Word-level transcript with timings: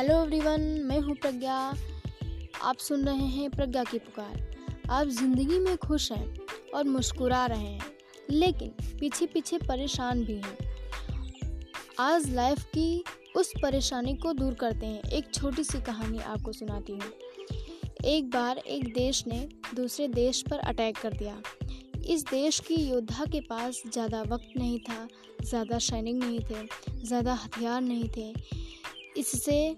Hello 0.00 0.14
everyone, 0.16 0.60
मैं 0.84 0.98
हूँ 1.00 1.14
प्रज्ञा। 1.14 1.54
आप 2.62 2.76
सुन 2.78 3.04
रहे 3.04 3.24
हैं 3.26 3.48
प्रज्ञा 3.50 3.82
की 3.84 3.98
पुकार। 3.98 4.86
आप 4.90 5.08
ज़िंदगी 5.08 5.58
में 5.58 5.76
खुश 5.76 6.10
हैं 6.12 6.36
और 6.74 6.84
मुस्कुरा 6.84 7.44
रहे 7.46 7.66
हैं, 7.66 7.90
लेकिन 8.30 8.68
पीछे 9.00 9.26
पीछे 9.26 9.58
परेशान 9.58 10.24
भी 10.24 10.36
हैं। 10.36 10.56
आज 11.98 12.30
लाइफ 12.30 12.62
की 12.66 13.04
उस 13.36 13.52
परेशानी 13.62 14.14
को 14.16 14.32
दूर 14.32 14.54
करते 14.54 14.86
हैं। 14.86 15.02
एक 15.02 15.34
छोटी 15.34 15.64
सी 15.64 15.80
कहानी 15.80 16.18
आपको 16.18 16.52
सुनाती 16.52 16.92
हूँ। 16.92 17.12
एक 18.04 18.30
बार 18.30 18.58
एक 18.58 18.92
देश 18.94 19.24
ने 19.26 19.46
दूसरे 19.74 20.08
देश 20.08 20.42
पर 20.50 20.58
अटैक 20.58 20.98
कर 20.98 21.12
दिया। 21.12 21.36
इस 22.06 22.24
देश 22.24 22.60
की 22.60 22.74
योद्धा 22.74 23.24
के 23.24 23.40
पास 23.40 23.82
ज़्यादा 23.86 24.22
वक्त 24.22 24.56
नहीं 24.56 24.78
था, 24.80 25.06
ज़्यादा 25.42 25.78
सैनिक 25.80 26.16
नहीं 26.16 26.40
थे, 26.40 26.66
ज़्यादा 27.04 27.34
हथियार 27.34 27.80
नहीं 27.82 28.08
थे। 28.16 28.59
इससे 29.20 29.76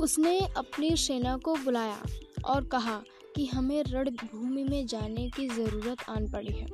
उसने 0.00 0.38
अपनी 0.56 0.96
सेना 0.96 1.36
को 1.36 1.54
बुलाया 1.54 2.02
और 2.44 2.64
कहा 2.64 3.02
कि 3.36 3.46
हमें 3.46 3.82
रणभूमि 3.84 4.64
में 4.64 4.86
जाने 4.86 5.28
की 5.30 5.48
ज़रूरत 5.48 6.02
आन 6.08 6.30
पड़ी 6.30 6.52
है, 6.52 6.66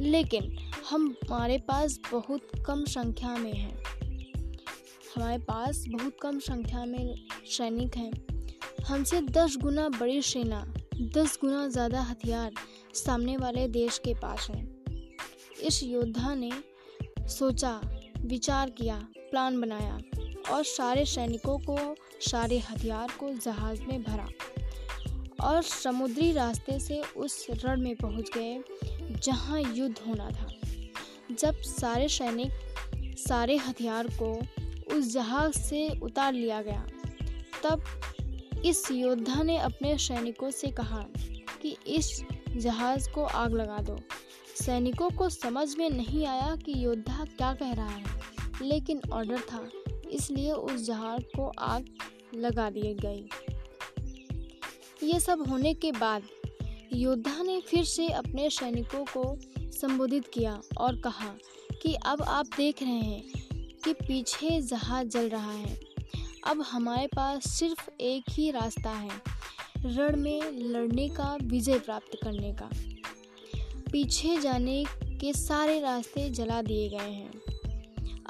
लेकिन 0.00 0.56
हम 0.90 1.14
हमारे 1.24 1.58
पास 1.58 1.98
बहुत 2.12 2.50
कम 2.66 2.84
संख्या 2.84 3.36
में 3.36 3.52
हैं। 3.52 3.82
हमारे 5.16 5.38
पास 5.38 5.84
बहुत 5.88 6.16
कम 6.22 6.38
संख्या 6.38 6.84
में 6.84 7.14
सैनिक 7.46 7.96
हैं। 7.96 8.12
हमसे 8.84 9.20
दस 9.20 9.56
गुना 9.56 9.88
बड़ी 9.90 10.20
सेना, 10.22 10.64
दस 11.14 11.38
गुना 11.40 11.66
ज़्यादा 11.68 12.00
हथियार 12.02 12.52
सामने 12.94 13.36
वाले 13.36 13.66
देश 13.68 13.98
के 13.98 14.14
पास 14.14 14.48
हैं। 14.50 14.64
इस 15.62 15.82
योद्धा 15.82 16.34
ने 16.34 16.50
सोचा, 17.28 17.80
विचार 18.20 18.70
किया, 18.70 18.98
प्लान 19.20 19.60
बनाया। 19.60 19.98
और 20.50 20.64
सारे 20.64 21.04
सैनिकों 21.04 21.58
को, 21.58 21.96
सारे 22.20 22.58
हथियार 22.58 23.12
को 23.20 23.30
जहाज़ 23.34 23.82
में 23.82 24.02
भरा 24.02 24.28
और 25.40 25.62
समुद्री 25.62 26.32
रास्ते 26.32 26.78
से 26.80 27.02
उस 27.16 27.46
रण 27.64 27.80
में 27.80 27.96
पहुँच 27.96 28.30
गए, 28.36 28.60
जहाँ 29.22 29.60
युद्ध 29.62 29.98
होना 30.08 30.30
था। 30.30 30.48
जब 31.32 31.60
सारे 31.60 32.08
सैनिक, 32.08 32.52
सारे 33.18 33.56
हथियार 33.56 34.06
को 34.22 34.32
उस 34.96 35.12
जहाज़ 35.12 35.58
से 35.58 35.88
उतार 36.02 36.32
लिया 36.32 36.62
गया, 36.62 36.86
तब 37.64 37.84
इस 38.64 38.90
योद्धा 38.90 39.42
ने 39.42 39.58
अपने 39.58 39.96
सैनिकों 39.98 40.50
से 40.50 40.68
कहा 40.70 41.04
कि 41.62 41.76
इस 41.86 42.22
जहाज़ 42.56 43.08
को 43.10 43.24
आग 43.24 43.54
लगा 43.54 43.78
दो। 43.78 43.98
सैनिकों 44.64 45.10
को 45.10 45.28
समझ 45.28 45.76
में 45.76 45.88
नहीं 45.90 46.26
आया 46.26 46.54
कि 46.56 46.84
योद्धा 46.84 47.24
क्या 47.24 47.52
कह 47.54 47.72
रहा 47.72 47.88
है, 47.88 48.04
लेकिन 48.62 49.00
ऑर्डर 49.12 49.40
था 49.40 49.68
इसलिए 50.08 50.52
उस 50.52 50.86
जहाज़ 50.86 51.22
को 51.22 51.52
आग 51.58 51.86
लगा 52.34 52.70
दी 52.70 52.94
गई 52.94 53.28
ये 55.02 55.20
सब 55.20 55.50
होने 55.50 55.74
के 55.74 55.92
बाद 55.92 56.22
योद्धा 56.92 57.42
ने 57.42 57.60
फिर 57.60 57.84
से 57.84 58.08
अपने 58.08 58.50
सैनिकों 58.50 59.04
को 59.16 59.38
संबोधित 59.58 60.28
किया 60.28 60.60
और 60.78 60.96
कहा 60.96 61.34
कि 61.82 61.94
अब 61.94 62.22
आप 62.22 62.46
देख 62.56 62.82
रहे 62.82 62.90
हैं 62.90 63.22
कि 63.84 63.92
पीछे 63.92 64.60
जहाज़ 64.60 65.08
जल 65.08 65.28
रहा 65.28 65.52
है। 65.52 65.80
अब 66.46 66.60
हमारे 66.60 67.06
पास 67.06 67.48
सिर्फ़ 67.48 67.90
एक 68.00 68.24
ही 68.30 68.50
रास्ता 68.50 68.90
है, 68.90 69.10
रण 69.78 70.16
में 70.16 70.42
लड़ने 70.52 71.08
का, 71.08 71.38
विजय 71.42 71.78
प्राप्त 71.78 72.18
करने 72.24 72.52
का। 72.52 72.70
पीछे 73.92 74.40
जाने 74.40 74.84
के 75.04 75.32
सारे 75.32 75.80
रास्ते 75.80 76.30
जला 76.30 76.62
दिए 76.62 76.88
गए 76.88 77.10
हैं। 77.10 77.55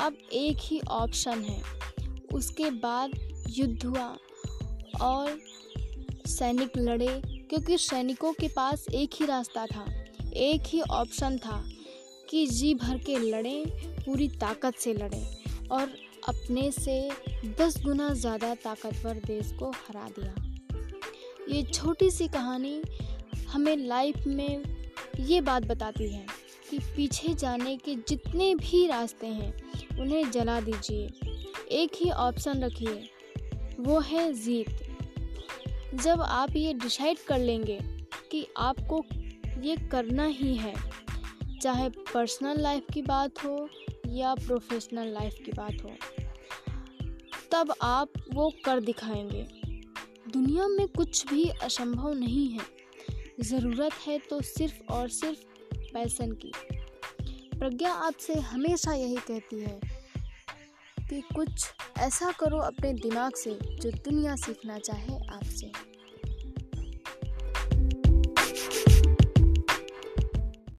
अब 0.00 0.16
एक 0.34 0.58
ही 0.62 0.80
ऑप्शन 0.90 1.42
है। 1.42 1.62
उसके 2.34 2.70
बाद 2.70 3.10
युद्ध 3.50 3.84
हुआ 3.84 4.06
और 5.02 5.38
सैनिक 6.26 6.76
लड़े, 6.78 7.20
क्योंकि 7.50 7.78
सैनिकों 7.78 8.32
के 8.32 8.48
पास 8.48 8.86
एक 8.94 9.14
ही 9.14 9.26
रास्ता 9.26 9.66
था। 9.66 9.84
एक 10.36 10.62
ही 10.66 10.80
ऑप्शन 10.80 11.38
था 11.38 11.62
कि 12.30 12.46
जी 12.46 12.74
भर 12.74 12.98
के 12.98 13.18
लड़ें, 13.20 13.66
पूरी 14.04 14.28
ताकत 14.30 14.74
से 14.74 14.94
लड़ें 14.94 15.68
और 15.70 15.94
अपने 16.28 16.70
से 16.72 16.98
दस 17.58 17.82
गुना 17.84 18.08
ज़्यादा 18.14 18.54
ताकतवर 18.54 19.20
देश 19.26 19.52
को 19.52 19.70
हरा 19.70 20.08
दिया। 20.18 20.34
ये 21.48 21.62
छोटी 21.64 22.10
सी 22.10 22.28
कहानी 22.28 22.80
हमें 23.48 23.76
लाइफ 23.76 24.26
में 24.26 24.62
ये 25.20 25.40
बात 25.40 25.62
बताती 25.62 26.12
है 26.12 26.26
कि 26.70 26.78
पीछे 26.78 27.34
जाने 27.34 27.76
के 27.76 27.94
जितने 27.94 28.54
भी 28.54 28.86
रास्ते 28.86 29.26
हैं, 29.26 29.54
उन्हें 30.00 30.30
जला 30.30 30.60
दीजिए। 30.60 31.06
एक 31.70 31.90
ही 31.94 32.10
ऑप्शन 32.10 32.64
रखिए, 32.64 33.10
वो 33.80 34.00
है 34.00 34.32
जीत। 34.32 34.66
जब 35.94 36.20
आप 36.20 36.56
ये 36.56 36.74
डिसाइड 36.74 37.18
कर 37.18 37.38
लेंगे 37.38 37.78
कि 38.30 38.46
आपको 38.56 39.04
ये 39.60 39.76
करना 39.76 40.24
ही 40.24 40.54
है, 40.56 40.74
चाहे 41.62 41.88
पर्सनल 41.88 42.60
लाइफ 42.60 42.84
की 42.94 43.02
बात 43.02 43.44
हो 43.44 43.68
या 44.08 44.34
प्रोफेशनल 44.34 45.06
लाइफ 45.06 45.34
की 45.44 45.52
बात 45.52 45.76
हो, 45.84 45.90
तब 47.52 47.74
आप 47.82 48.08
वो 48.34 48.52
कर 48.64 48.80
दिखाएँगे। 48.80 49.46
दुनिया 50.32 50.68
में 50.68 50.88
कुछ 50.88 51.26
भी 51.26 51.44
असंभव 51.44 52.12
नहीं 52.12 52.48
है। 52.48 52.76
ज़रूरत 53.40 53.92
है 54.06 54.18
तो 54.18 54.42
सिर्फ़ 54.42 54.92
और 54.92 55.08
सिर्फ़ 55.08 55.38
पैसन 55.96 56.32
की। 56.32 56.52
प्रज्ञा 57.58 57.92
आपसे 57.92 58.34
हमेशा 58.34 58.92
यही 58.92 59.16
कहती 59.16 59.60
है 59.60 59.80
कि 61.10 61.20
कुछ 61.20 61.66
ऐसा 61.98 62.32
करो 62.32 62.58
अपने 62.58 62.92
दिमाग 62.92 63.34
से 63.34 63.58
जो 63.76 63.90
दुनिया 63.90 64.36
सीखना 64.36 64.78
चाहे 64.78 65.16
आपसे। 65.28 65.95